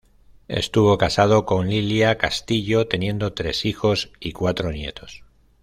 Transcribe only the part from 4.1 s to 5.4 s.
y cuatro nietos.